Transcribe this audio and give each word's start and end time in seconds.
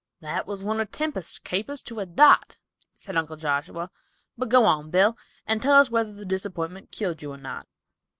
"That 0.19 0.47
was 0.47 0.63
one 0.63 0.79
of 0.79 0.91
Tempest's 0.91 1.37
capers 1.37 1.83
to 1.83 1.99
a 1.99 2.07
dot," 2.07 2.57
said 2.95 3.15
Uncle 3.15 3.35
Joshua, 3.35 3.91
"but 4.35 4.49
go 4.49 4.65
on, 4.65 4.89
Bill, 4.89 5.15
and 5.45 5.61
tell 5.61 5.75
us 5.79 5.91
whether 5.91 6.11
the 6.11 6.25
disappointment 6.25 6.89
killed 6.91 7.21
you 7.21 7.31
or 7.31 7.37
not." 7.37 7.67